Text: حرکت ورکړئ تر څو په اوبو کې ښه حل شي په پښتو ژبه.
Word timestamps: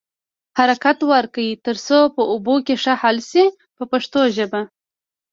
حرکت 0.57 0.99
ورکړئ 1.11 1.49
تر 1.65 1.75
څو 1.87 1.97
په 2.15 2.21
اوبو 2.31 2.55
کې 2.65 2.75
ښه 2.83 2.93
حل 3.01 3.17
شي 3.31 3.45
په 3.75 3.83
پښتو 3.91 4.21
ژبه. 4.35 4.61